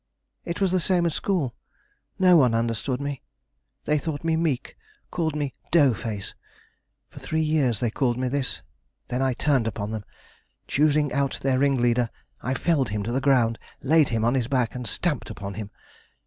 It 0.45 0.59
was 0.59 0.71
the 0.71 0.79
same 0.79 1.05
at 1.05 1.11
school. 1.11 1.53
No 2.17 2.35
one 2.35 2.55
understood 2.55 2.99
me. 2.99 3.21
They 3.85 3.99
thought 3.99 4.23
me 4.23 4.35
meek; 4.35 4.75
called 5.11 5.35
me 5.35 5.53
Dough 5.69 5.93
face. 5.93 6.33
For 7.11 7.19
three 7.19 7.43
years 7.43 7.79
they 7.79 7.91
called 7.91 8.17
me 8.17 8.27
this, 8.27 8.63
then 9.09 9.21
I 9.21 9.33
turned 9.33 9.67
upon 9.67 9.91
them. 9.91 10.03
Choosing 10.67 11.13
out 11.13 11.37
their 11.41 11.59
ringleader, 11.59 12.09
I 12.41 12.55
felled 12.55 12.89
him 12.89 13.03
to 13.03 13.11
the 13.11 13.21
ground, 13.21 13.59
laid 13.83 14.09
him 14.09 14.25
on 14.25 14.33
his 14.33 14.47
back, 14.47 14.73
and 14.73 14.87
stamped 14.87 15.29
upon 15.29 15.53
him. 15.53 15.69